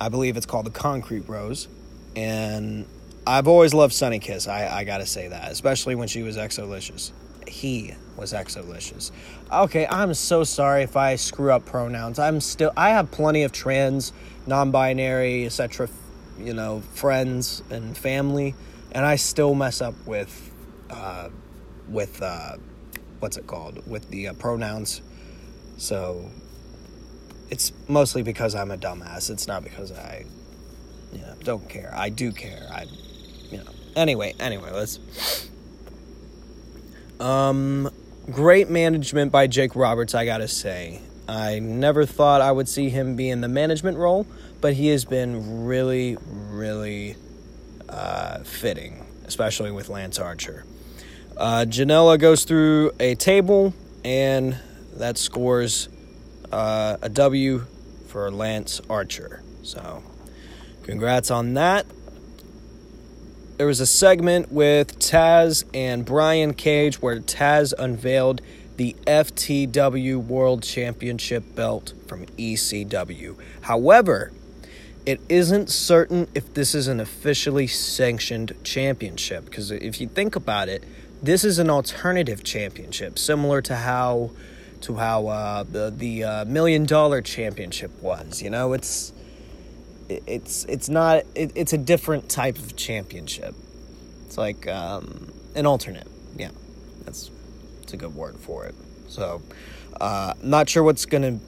I 0.00 0.08
believe 0.08 0.36
it's 0.36 0.46
called 0.46 0.66
the 0.66 0.70
Concrete 0.70 1.28
Rose, 1.28 1.68
and 2.14 2.86
I've 3.26 3.48
always 3.48 3.74
loved 3.74 3.92
Sonny 3.92 4.18
Kiss. 4.18 4.46
I, 4.46 4.68
I 4.68 4.84
gotta 4.84 5.06
say 5.06 5.28
that, 5.28 5.50
especially 5.50 5.94
when 5.94 6.08
she 6.08 6.22
was 6.22 6.36
XO 6.36 6.68
Lishus. 6.68 7.12
He 7.48 7.94
was 8.16 8.32
XO 8.32 8.64
Lishus. 8.64 9.10
Okay, 9.52 9.86
I'm 9.86 10.14
so 10.14 10.44
sorry 10.44 10.82
if 10.82 10.96
I 10.96 11.16
screw 11.16 11.50
up 11.50 11.64
pronouns. 11.64 12.18
I'm 12.18 12.40
still. 12.40 12.72
I 12.76 12.90
have 12.90 13.10
plenty 13.10 13.42
of 13.42 13.52
trans, 13.52 14.12
non-binary, 14.46 15.46
etc. 15.46 15.88
You 16.38 16.54
know, 16.54 16.82
friends 16.94 17.62
and 17.70 17.96
family, 17.96 18.54
and 18.92 19.06
I 19.06 19.16
still 19.16 19.54
mess 19.54 19.80
up 19.80 19.94
with, 20.06 20.52
uh, 20.90 21.30
with 21.88 22.20
uh, 22.20 22.56
what's 23.20 23.36
it 23.36 23.46
called? 23.46 23.86
With 23.86 24.10
the 24.10 24.28
uh, 24.28 24.32
pronouns. 24.34 25.00
So 25.78 26.30
it's 27.50 27.72
mostly 27.88 28.22
because 28.22 28.54
I'm 28.54 28.70
a 28.70 28.76
dumbass. 28.76 29.30
It's 29.30 29.46
not 29.46 29.62
because 29.62 29.92
I, 29.92 30.24
you 31.12 31.20
know, 31.20 31.34
don't 31.42 31.68
care. 31.68 31.92
I 31.94 32.08
do 32.08 32.32
care. 32.32 32.66
I, 32.70 32.86
you 33.50 33.58
know. 33.58 33.70
Anyway, 33.94 34.34
anyway, 34.38 34.70
let's. 34.72 35.48
Um, 37.20 37.90
great 38.30 38.68
management 38.68 39.32
by 39.32 39.46
Jake 39.46 39.74
Roberts. 39.74 40.14
I 40.14 40.24
gotta 40.24 40.48
say, 40.48 41.00
I 41.28 41.58
never 41.58 42.04
thought 42.04 42.40
I 42.40 42.52
would 42.52 42.68
see 42.68 42.90
him 42.90 43.16
be 43.16 43.30
in 43.30 43.40
the 43.40 43.48
management 43.48 43.96
role, 43.98 44.26
but 44.60 44.74
he 44.74 44.88
has 44.88 45.04
been 45.04 45.64
really, 45.64 46.16
really 46.26 47.16
uh, 47.88 48.40
fitting, 48.40 49.06
especially 49.24 49.70
with 49.70 49.88
Lance 49.88 50.18
Archer. 50.18 50.64
Uh, 51.36 51.64
Janela 51.68 52.18
goes 52.18 52.44
through 52.44 52.92
a 52.98 53.14
table, 53.14 53.74
and 54.04 54.58
that 54.96 55.18
scores 55.18 55.88
uh, 56.52 56.96
a 57.02 57.08
W 57.08 57.66
for 58.06 58.30
Lance 58.30 58.80
Archer. 58.88 59.42
So, 59.62 60.02
congrats 60.82 61.30
on 61.30 61.54
that. 61.54 61.86
There 63.56 63.66
was 63.66 63.80
a 63.80 63.86
segment 63.86 64.52
with 64.52 64.98
Taz 64.98 65.64
and 65.72 66.04
Brian 66.04 66.52
Cage 66.52 67.00
where 67.00 67.20
Taz 67.20 67.72
unveiled 67.78 68.42
the 68.76 68.94
FTW 69.06 70.18
World 70.18 70.62
Championship 70.62 71.54
belt 71.54 71.94
from 72.06 72.26
ECW. 72.26 73.36
However, 73.62 74.32
it 75.06 75.20
isn't 75.28 75.70
certain 75.70 76.28
if 76.34 76.52
this 76.52 76.74
is 76.74 76.88
an 76.88 77.00
officially 77.00 77.66
sanctioned 77.66 78.52
championship 78.62 79.46
because 79.46 79.70
if 79.70 80.00
you 80.00 80.08
think 80.08 80.36
about 80.36 80.68
it, 80.68 80.84
this 81.22 81.44
is 81.44 81.58
an 81.58 81.70
alternative 81.70 82.44
championship, 82.44 83.18
similar 83.18 83.62
to 83.62 83.76
how 83.76 84.32
to 84.82 84.96
how 84.96 85.28
uh, 85.28 85.62
the 85.64 85.92
the 85.96 86.24
uh, 86.24 86.44
million 86.44 86.84
dollar 86.84 87.22
championship 87.22 87.90
was. 88.00 88.42
You 88.42 88.50
know, 88.50 88.72
it's 88.72 89.12
it's 90.08 90.64
it's 90.64 90.88
not 90.88 91.24
it, 91.34 91.52
it's 91.54 91.72
a 91.72 91.78
different 91.78 92.28
type 92.28 92.58
of 92.58 92.76
championship. 92.76 93.54
It's 94.26 94.38
like 94.38 94.66
um, 94.68 95.32
an 95.54 95.66
alternate. 95.66 96.08
Yeah, 96.36 96.50
that's 97.04 97.30
it's 97.82 97.92
a 97.92 97.96
good 97.96 98.14
word 98.14 98.36
for 98.36 98.66
it. 98.66 98.74
So, 99.08 99.42
uh, 100.00 100.34
not 100.42 100.68
sure 100.68 100.82
what's 100.82 101.06
gonna 101.06 101.38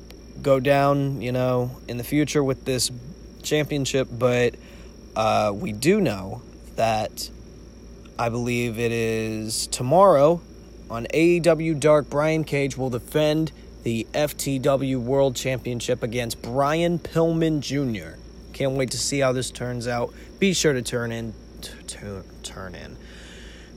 go 0.42 0.60
down, 0.60 1.20
you 1.20 1.32
know, 1.32 1.76
in 1.88 1.96
the 1.96 2.04
future 2.04 2.42
with 2.42 2.64
this 2.64 2.90
championship, 3.42 4.08
but 4.10 4.54
uh, 5.16 5.52
we 5.54 5.72
do 5.72 6.00
know 6.00 6.42
that 6.76 7.30
I 8.18 8.28
believe 8.28 8.78
it 8.78 8.92
is 8.92 9.66
tomorrow 9.66 10.40
on 10.90 11.06
AEW 11.14 11.78
Dark. 11.78 12.08
Brian 12.10 12.44
Cage 12.44 12.76
will 12.76 12.90
defend 12.90 13.52
the 13.82 14.06
FTW 14.12 15.00
World 15.00 15.36
Championship 15.36 16.02
against 16.02 16.42
Brian 16.42 16.98
Pillman 16.98 17.60
Jr. 17.60 18.18
Can't 18.52 18.72
wait 18.72 18.90
to 18.90 18.98
see 18.98 19.20
how 19.20 19.32
this 19.32 19.50
turns 19.50 19.86
out. 19.86 20.12
Be 20.38 20.52
sure 20.52 20.72
to 20.72 20.82
turn 20.82 21.12
in, 21.12 21.32
t- 21.60 21.72
t- 21.86 21.98
turn 22.42 22.74
in. 22.74 22.96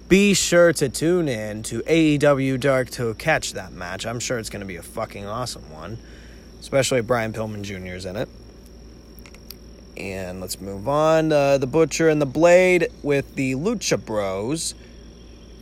Be 0.07 0.33
sure 0.33 0.73
to 0.73 0.89
tune 0.89 1.29
in 1.29 1.63
to 1.63 1.81
AEW 1.83 2.59
Dark 2.59 2.89
to 2.91 3.13
catch 3.13 3.53
that 3.53 3.71
match. 3.71 4.05
I'm 4.05 4.19
sure 4.19 4.39
it's 4.39 4.49
going 4.49 4.59
to 4.59 4.65
be 4.65 4.75
a 4.75 4.83
fucking 4.83 5.25
awesome 5.25 5.71
one, 5.71 5.99
especially 6.59 6.99
if 6.99 7.07
Brian 7.07 7.31
Pillman 7.31 7.61
Jr. 7.61 7.95
is 7.95 8.05
in 8.05 8.17
it. 8.17 8.27
And 9.95 10.41
let's 10.41 10.59
move 10.59 10.87
on. 10.89 11.31
Uh, 11.31 11.57
the 11.57 11.67
Butcher 11.67 12.09
and 12.09 12.21
the 12.21 12.25
Blade 12.25 12.89
with 13.03 13.35
the 13.35 13.55
Lucha 13.55 14.03
Bros 14.03 14.73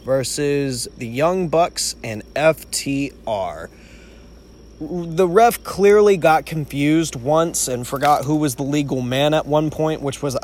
versus 0.04 0.88
the 0.98 1.08
Young 1.08 1.48
Bucks 1.48 1.96
and 2.04 2.24
FTR 2.34 3.70
the 4.80 5.28
ref 5.28 5.62
clearly 5.64 6.16
got 6.16 6.46
confused 6.46 7.16
once 7.16 7.68
and 7.68 7.86
forgot 7.86 8.24
who 8.24 8.38
was 8.38 8.56
the 8.56 8.64
legal 8.64 9.02
man 9.02 9.34
at 9.34 9.46
one 9.46 9.70
point, 9.70 10.02
which 10.02 10.22
was 10.22 10.38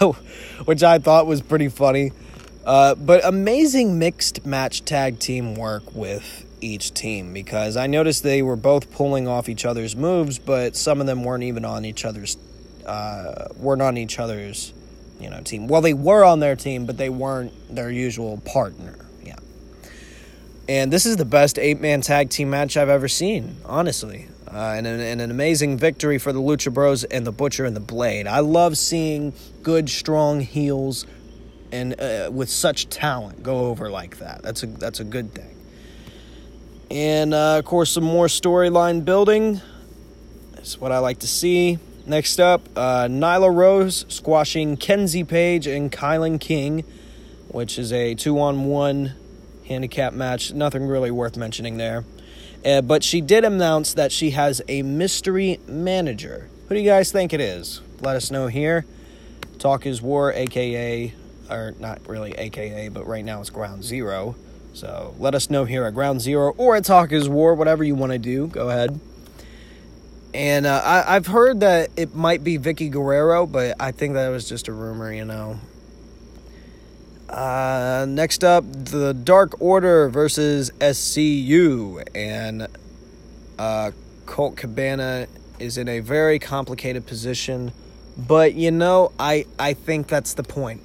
which 0.64 0.82
I 0.82 0.98
thought 0.98 1.26
was 1.26 1.40
pretty 1.40 1.68
funny. 1.68 2.12
Uh, 2.64 2.94
but 2.94 3.24
amazing 3.24 3.98
mixed 3.98 4.44
match 4.44 4.84
tag 4.84 5.18
team 5.18 5.54
work 5.54 5.94
with 5.94 6.46
each 6.60 6.94
team 6.94 7.32
because 7.32 7.76
I 7.76 7.86
noticed 7.86 8.22
they 8.22 8.42
were 8.42 8.56
both 8.56 8.90
pulling 8.90 9.28
off 9.28 9.48
each 9.48 9.64
other's 9.64 9.94
moves, 9.96 10.38
but 10.38 10.76
some 10.76 11.00
of 11.00 11.06
them 11.06 11.24
weren't 11.24 11.44
even 11.44 11.64
on 11.64 11.84
each 11.84 12.04
other's 12.04 12.36
uh, 12.86 13.48
weren't 13.56 13.82
on 13.82 13.96
each 13.96 14.18
other's 14.18 14.74
you 15.20 15.30
know 15.30 15.40
team. 15.40 15.68
Well, 15.68 15.80
they 15.80 15.94
were 15.94 16.24
on 16.24 16.40
their 16.40 16.56
team, 16.56 16.86
but 16.86 16.96
they 16.96 17.10
weren't 17.10 17.52
their 17.74 17.90
usual 17.90 18.38
partner. 18.44 18.96
Yeah. 19.22 19.36
And 20.68 20.92
this 20.92 21.06
is 21.06 21.16
the 21.16 21.24
best 21.24 21.58
eight 21.58 21.80
man 21.80 22.00
tag 22.00 22.30
team 22.30 22.50
match 22.50 22.76
I've 22.76 22.88
ever 22.88 23.08
seen, 23.08 23.56
honestly. 23.64 24.28
Uh, 24.46 24.74
and, 24.76 24.86
an, 24.86 25.00
and, 25.00 25.20
an, 25.20 25.32
amazing 25.32 25.76
victory 25.76 26.16
for 26.16 26.32
the 26.32 26.38
Lucha 26.38 26.72
Bros 26.72 27.02
and 27.02 27.26
the 27.26 27.32
Butcher 27.32 27.64
and 27.64 27.74
the 27.74 27.80
Blade. 27.80 28.28
I 28.28 28.38
love 28.38 28.78
seeing 28.78 29.32
good, 29.64 29.90
strong 29.90 30.38
heels 30.38 31.06
and 31.74 32.00
uh, 32.00 32.30
with 32.32 32.48
such 32.48 32.88
talent 32.88 33.42
go 33.42 33.66
over 33.66 33.90
like 33.90 34.18
that. 34.18 34.42
That's 34.42 34.62
a 34.62 34.66
that's 34.66 35.00
a 35.00 35.04
good 35.04 35.34
thing. 35.34 35.56
And 36.90 37.34
uh, 37.34 37.58
of 37.58 37.64
course, 37.64 37.90
some 37.90 38.04
more 38.04 38.26
storyline 38.26 39.04
building. 39.04 39.60
That's 40.52 40.80
what 40.80 40.92
I 40.92 40.98
like 40.98 41.18
to 41.20 41.26
see. 41.26 41.78
Next 42.06 42.38
up, 42.38 42.68
uh, 42.76 43.06
Nyla 43.08 43.54
Rose 43.54 44.04
squashing 44.08 44.76
Kenzie 44.76 45.24
Paige 45.24 45.66
and 45.66 45.90
Kilynn 45.90 46.38
King, 46.38 46.84
which 47.48 47.78
is 47.78 47.92
a 47.94 48.14
two 48.14 48.38
on 48.38 48.66
one 48.66 49.14
handicap 49.66 50.12
match. 50.12 50.52
Nothing 50.52 50.86
really 50.86 51.10
worth 51.10 51.38
mentioning 51.38 51.78
there. 51.78 52.04
Uh, 52.62 52.82
but 52.82 53.02
she 53.02 53.22
did 53.22 53.44
announce 53.44 53.94
that 53.94 54.12
she 54.12 54.30
has 54.30 54.60
a 54.68 54.82
mystery 54.82 55.60
manager. 55.66 56.50
Who 56.68 56.74
do 56.74 56.80
you 56.80 56.88
guys 56.88 57.10
think 57.10 57.32
it 57.32 57.40
is? 57.40 57.80
Let 58.00 58.16
us 58.16 58.30
know 58.30 58.48
here. 58.48 58.84
Talk 59.58 59.86
is 59.86 60.02
War, 60.02 60.30
aka, 60.32 61.14
or 61.50 61.74
not 61.78 62.06
really 62.06 62.32
aka, 62.32 62.88
but 62.88 63.06
right 63.06 63.24
now 63.24 63.40
it's 63.40 63.48
Ground 63.50 63.82
Zero. 63.82 64.36
So 64.74 65.14
let 65.18 65.34
us 65.34 65.48
know 65.48 65.64
here 65.64 65.84
at 65.84 65.94
Ground 65.94 66.20
Zero 66.20 66.52
or 66.58 66.76
at 66.76 66.84
Talk 66.84 67.12
is 67.12 67.30
War, 67.30 67.54
whatever 67.54 67.82
you 67.82 67.94
want 67.94 68.12
to 68.12 68.18
do. 68.18 68.48
Go 68.48 68.68
ahead. 68.68 69.00
And 70.34 70.66
uh, 70.66 70.82
I, 70.84 71.14
I've 71.14 71.28
heard 71.28 71.60
that 71.60 71.90
it 71.96 72.16
might 72.16 72.42
be 72.42 72.58
Vickie 72.58 72.90
Guerrero, 72.90 73.46
but 73.46 73.76
I 73.78 73.92
think 73.92 74.14
that 74.14 74.28
was 74.30 74.48
just 74.48 74.66
a 74.66 74.72
rumor, 74.72 75.12
you 75.12 75.24
know. 75.24 75.60
Uh, 77.28 78.04
next 78.08 78.42
up, 78.42 78.64
the 78.66 79.14
Dark 79.14 79.60
Order 79.60 80.08
versus 80.08 80.72
SCU, 80.80 82.02
and 82.14 82.66
uh, 83.58 83.92
Colt 84.26 84.56
Cabana 84.56 85.28
is 85.60 85.78
in 85.78 85.88
a 85.88 86.00
very 86.00 86.40
complicated 86.40 87.06
position. 87.06 87.72
But 88.16 88.54
you 88.54 88.70
know, 88.70 89.12
I 89.18 89.46
I 89.58 89.74
think 89.74 90.08
that's 90.08 90.34
the 90.34 90.44
point. 90.44 90.82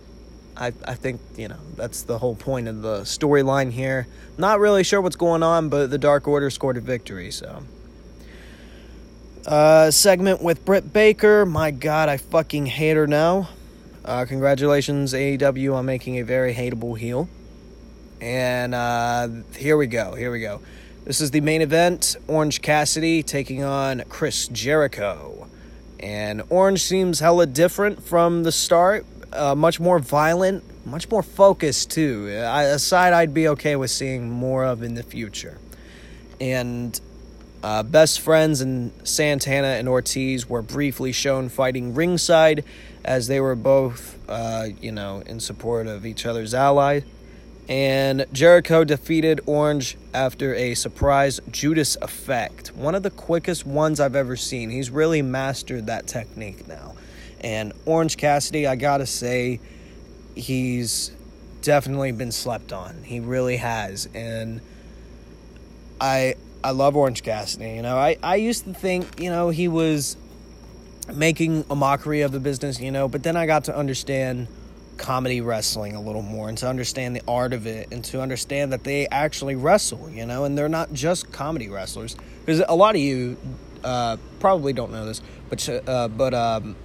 I 0.57 0.73
I 0.87 0.93
think 0.95 1.21
you 1.35 1.47
know 1.47 1.59
that's 1.75 2.03
the 2.03 2.17
whole 2.17 2.35
point 2.35 2.67
of 2.67 2.81
the 2.81 3.01
storyline 3.01 3.71
here. 3.71 4.07
Not 4.37 4.59
really 4.59 4.83
sure 4.83 5.01
what's 5.01 5.15
going 5.15 5.43
on, 5.43 5.69
but 5.69 5.89
the 5.89 5.97
Dark 5.97 6.27
Order 6.27 6.49
scored 6.49 6.77
a 6.77 6.81
victory, 6.81 7.31
so. 7.31 7.63
Uh, 9.49 9.89
segment 9.89 10.43
with 10.43 10.63
Britt 10.63 10.93
Baker. 10.93 11.43
My 11.43 11.71
God, 11.71 12.07
I 12.07 12.17
fucking 12.17 12.67
hate 12.67 12.95
her 12.95 13.07
now. 13.07 13.49
Uh, 14.05 14.23
congratulations, 14.25 15.11
AEW, 15.11 15.73
on 15.73 15.87
making 15.87 16.19
a 16.19 16.21
very 16.21 16.53
hateable 16.53 16.95
heel. 16.95 17.27
And 18.21 18.75
uh, 18.75 19.27
here 19.55 19.75
we 19.75 19.87
go. 19.87 20.13
Here 20.13 20.31
we 20.31 20.39
go. 20.39 20.61
This 21.03 21.19
is 21.19 21.31
the 21.31 21.41
main 21.41 21.63
event 21.63 22.15
Orange 22.27 22.61
Cassidy 22.61 23.23
taking 23.23 23.63
on 23.63 24.03
Chris 24.07 24.47
Jericho. 24.49 25.47
And 25.99 26.43
Orange 26.51 26.83
seems 26.83 27.19
hella 27.19 27.47
different 27.47 28.03
from 28.03 28.43
the 28.43 28.51
start, 28.51 29.03
uh, 29.33 29.55
much 29.55 29.79
more 29.79 29.97
violent, 29.97 30.63
much 30.85 31.09
more 31.09 31.23
focused, 31.23 31.89
too. 31.89 32.31
I, 32.31 32.65
a 32.65 32.77
side 32.77 33.13
I'd 33.13 33.33
be 33.33 33.47
okay 33.47 33.75
with 33.75 33.89
seeing 33.89 34.29
more 34.29 34.63
of 34.63 34.83
in 34.83 34.93
the 34.93 35.01
future. 35.01 35.57
And 36.39 37.01
uh, 37.63 37.83
best 37.83 38.21
friends 38.21 38.61
and 38.61 38.91
Santana 39.03 39.67
and 39.67 39.87
Ortiz 39.87 40.47
were 40.47 40.61
briefly 40.61 41.11
shown 41.11 41.49
fighting 41.49 41.93
ringside 41.93 42.63
as 43.03 43.27
they 43.27 43.39
were 43.39 43.55
both, 43.55 44.17
uh, 44.29 44.67
you 44.81 44.91
know, 44.91 45.21
in 45.25 45.39
support 45.39 45.87
of 45.87 46.05
each 46.05 46.25
other's 46.25 46.53
ally. 46.53 47.01
And 47.67 48.25
Jericho 48.33 48.83
defeated 48.83 49.41
Orange 49.45 49.95
after 50.13 50.55
a 50.55 50.73
surprise 50.73 51.39
Judas 51.51 51.97
effect. 52.01 52.69
One 52.75 52.95
of 52.95 53.03
the 53.03 53.11
quickest 53.11 53.65
ones 53.65 53.99
I've 53.99 54.15
ever 54.15 54.35
seen. 54.35 54.71
He's 54.71 54.89
really 54.89 55.21
mastered 55.21 55.85
that 55.85 56.07
technique 56.07 56.67
now. 56.67 56.95
And 57.41 57.73
Orange 57.85 58.17
Cassidy, 58.17 58.65
I 58.65 58.75
gotta 58.75 59.05
say, 59.05 59.59
he's 60.35 61.11
definitely 61.61 62.11
been 62.11 62.31
slept 62.31 62.73
on. 62.73 63.03
He 63.03 63.19
really 63.19 63.57
has. 63.57 64.09
And 64.15 64.61
I 66.01 66.35
I 66.63 66.71
love 66.71 66.95
Orange 66.95 67.23
Cassidy. 67.23 67.71
You 67.71 67.81
know, 67.81 67.97
I, 67.97 68.17
I 68.21 68.35
used 68.35 68.65
to 68.65 68.73
think, 68.73 69.19
you 69.19 69.29
know, 69.29 69.49
he 69.49 69.67
was 69.67 70.17
making 71.13 71.65
a 71.69 71.75
mockery 71.75 72.21
of 72.21 72.31
the 72.31 72.39
business, 72.39 72.79
you 72.79 72.91
know, 72.91 73.07
but 73.07 73.23
then 73.23 73.35
I 73.35 73.45
got 73.45 73.65
to 73.65 73.75
understand 73.75 74.47
comedy 74.97 75.39
wrestling 75.39 75.95
a 75.95 76.01
little 76.01 76.21
more 76.21 76.49
and 76.49 76.57
to 76.57 76.67
understand 76.67 77.15
the 77.15 77.21
art 77.27 77.53
of 77.53 77.65
it 77.65 77.87
and 77.91 78.03
to 78.03 78.21
understand 78.21 78.73
that 78.73 78.83
they 78.83 79.07
actually 79.07 79.55
wrestle, 79.55 80.09
you 80.09 80.25
know, 80.25 80.43
and 80.43 80.57
they're 80.57 80.69
not 80.69 80.91
just 80.91 81.31
comedy 81.31 81.69
wrestlers. 81.69 82.15
Because 82.45 82.61
a 82.67 82.75
lot 82.75 82.95
of 82.95 83.01
you 83.01 83.37
uh, 83.83 84.17
probably 84.39 84.73
don't 84.73 84.91
know 84.91 85.05
this, 85.05 85.21
but 85.49 85.69
uh, 85.87 86.09
but 86.09 86.33
um, 86.33 86.75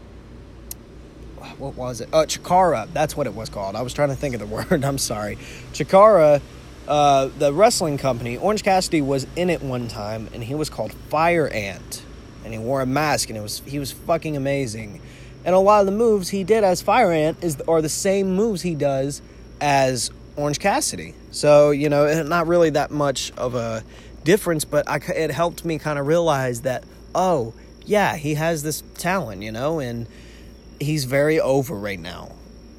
what 1.59 1.75
was 1.75 2.01
it? 2.01 2.09
Uh, 2.13 2.25
Chikara, 2.25 2.89
that's 2.93 3.17
what 3.17 3.27
it 3.27 3.35
was 3.35 3.49
called. 3.49 3.75
I 3.77 3.83
was 3.83 3.93
trying 3.93 4.11
to 4.11 4.17
think 4.17 4.35
of 4.35 4.41
the 4.41 4.47
word. 4.71 4.85
I'm 4.85 4.99
sorry. 4.99 5.37
Chikara 5.73 6.41
uh, 6.87 7.27
the 7.39 7.53
wrestling 7.53 7.99
company, 7.99 8.37
Orange 8.37 8.63
Cassidy 8.63 9.01
was 9.01 9.27
in 9.37 9.51
it 9.51 9.63
one 9.63 9.89
time, 9.89 10.29
and 10.35 10.45
he 10.45 10.55
was 10.55 10.69
called 10.69 10.93
Fire 11.09 11.49
Ant, 11.49 12.03
and 12.45 12.53
he 12.53 12.59
wore 12.59 12.83
a 12.83 12.87
mask, 12.87 13.31
and 13.31 13.39
it 13.39 13.43
was 13.43 13.61
he 13.67 13.79
was 13.79 13.93
fucking 13.93 14.37
amazing. 14.37 15.01
And 15.45 15.55
a 15.55 15.59
lot 15.59 15.81
of 15.81 15.87
the 15.87 15.93
moves 15.93 16.31
he 16.31 16.45
did 16.45 16.65
as 16.65 16.83
Fire 16.83 17.13
Ant 17.13 17.43
is 17.43 17.61
are 17.67 17.81
the 17.81 17.89
same 17.89 18.35
moves 18.35 18.63
he 18.63 18.75
does 18.75 19.23
as 19.61 20.11
Orange 20.37 20.59
Cassidy. 20.59 21.15
So 21.31 21.71
you 21.71 21.89
know, 21.89 22.23
not 22.23 22.47
really 22.47 22.71
that 22.71 22.91
much 22.91 23.33
of 23.37 23.55
a 23.55 23.83
difference, 24.25 24.65
but 24.65 24.89
I, 24.89 24.97
it 24.97 25.31
helped 25.31 25.65
me 25.65 25.79
kind 25.79 25.99
of 25.99 26.07
realize 26.07 26.63
that 26.63 26.85
oh 27.15 27.55
yeah, 27.87 28.17
he 28.17 28.35
has 28.35 28.63
this 28.63 28.83
talent, 28.95 29.43
you 29.43 29.53
know, 29.53 29.79
and 29.79 30.07
he's 30.81 31.05
very 31.05 31.41
over 31.41 31.75
right 31.75 32.01
now, 32.01 32.33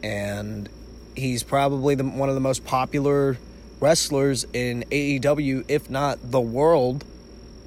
and 0.04 0.70
he's 1.16 1.44
probably 1.44 1.96
the, 1.96 2.04
one 2.04 2.30
of 2.30 2.36
the 2.36 2.42
most 2.42 2.66
popular 2.66 3.38
wrestlers 3.80 4.46
in 4.54 4.84
AEW, 4.92 5.66
if 5.68 5.90
not 5.90 6.32
the 6.32 6.42
world. 6.42 7.04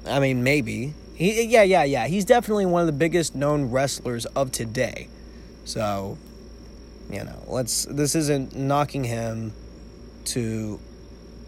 I 0.05 0.19
mean, 0.19 0.43
maybe. 0.43 0.93
He, 1.15 1.43
yeah, 1.43 1.63
yeah, 1.63 1.83
yeah. 1.83 2.07
He's 2.07 2.25
definitely 2.25 2.65
one 2.65 2.81
of 2.81 2.87
the 2.87 2.93
biggest 2.93 3.35
known 3.35 3.71
wrestlers 3.71 4.25
of 4.27 4.51
today. 4.51 5.09
So, 5.65 6.17
you 7.11 7.23
know, 7.23 7.43
let's. 7.47 7.85
This 7.85 8.15
isn't 8.15 8.55
knocking 8.55 9.03
him 9.03 9.53
to 10.25 10.79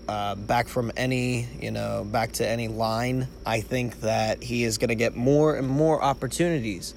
uh, 0.08 0.36
back 0.36 0.68
from 0.68 0.92
any, 0.98 1.48
you 1.62 1.72
know, 1.72 2.04
back 2.04 2.34
to 2.34 2.48
any 2.48 2.68
line. 2.68 3.28
I 3.46 3.62
think 3.62 4.02
that 4.02 4.44
he 4.44 4.64
is 4.64 4.78
going 4.78 4.90
to 4.90 4.96
get 4.96 5.16
more 5.16 5.56
and 5.56 5.68
more 5.68 6.04
opportunities. 6.04 6.94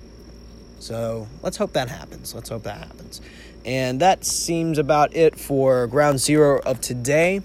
So 0.81 1.29
let's 1.43 1.57
hope 1.57 1.73
that 1.75 1.89
happens. 1.89 2.35
Let's 2.35 2.49
hope 2.49 2.65
that 2.65 2.79
happens. 2.79 3.21
And 3.65 4.01
that 4.01 4.25
seems 4.25 4.79
about 4.79 5.17
it 5.17 5.39
for 5.39 5.87
Ground 5.87 6.21
Zero 6.21 6.61
of 6.67 6.81
today. 6.81 7.41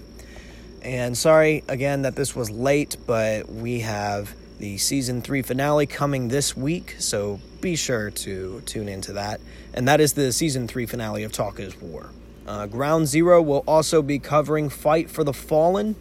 And 0.82 1.16
sorry 1.16 1.62
again 1.68 2.02
that 2.02 2.16
this 2.16 2.34
was 2.34 2.50
late, 2.50 2.96
but 3.06 3.50
we 3.50 3.80
have 3.80 4.34
the 4.58 4.78
season 4.78 5.20
three 5.20 5.42
finale 5.42 5.86
coming 5.86 6.28
this 6.28 6.56
week, 6.56 6.96
so 6.98 7.40
be 7.60 7.76
sure 7.76 8.10
to 8.10 8.62
tune 8.62 8.88
into 8.88 9.14
that. 9.14 9.40
And 9.74 9.86
that 9.88 10.00
is 10.00 10.14
the 10.14 10.32
season 10.32 10.68
three 10.68 10.86
finale 10.86 11.22
of 11.22 11.32
Talk 11.32 11.60
is 11.60 11.78
War. 11.80 12.10
Uh, 12.46 12.66
Ground 12.66 13.08
Zero 13.08 13.42
will 13.42 13.62
also 13.66 14.00
be 14.00 14.18
covering 14.18 14.70
Fight 14.70 15.10
for 15.10 15.22
the 15.22 15.34
Fallen, 15.34 15.96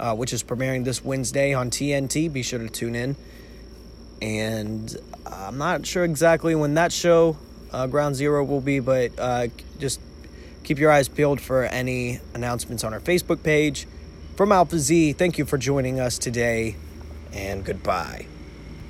uh, 0.00 0.14
which 0.14 0.32
is 0.32 0.42
premiering 0.42 0.84
this 0.84 1.04
Wednesday 1.04 1.54
on 1.54 1.70
TNT. 1.70 2.32
Be 2.32 2.42
sure 2.42 2.58
to 2.58 2.68
tune 2.68 2.96
in. 2.96 3.16
And 4.20 4.96
I'm 5.26 5.58
not 5.58 5.86
sure 5.86 6.04
exactly 6.04 6.54
when 6.54 6.74
that 6.74 6.92
show, 6.92 7.36
uh, 7.72 7.86
Ground 7.86 8.16
Zero, 8.16 8.42
will 8.44 8.60
be, 8.60 8.80
but 8.80 9.12
uh, 9.18 9.48
just 9.78 10.00
keep 10.64 10.78
your 10.78 10.90
eyes 10.90 11.08
peeled 11.08 11.40
for 11.40 11.64
any 11.64 12.20
announcements 12.34 12.82
on 12.82 12.92
our 12.92 13.00
Facebook 13.00 13.42
page 13.42 13.86
from 14.36 14.52
Alpha 14.52 14.78
Z, 14.78 15.14
thank 15.14 15.38
you 15.38 15.44
for 15.44 15.58
joining 15.58 16.00
us 16.00 16.18
today, 16.18 16.76
and 17.32 17.64
goodbye. 17.64 18.26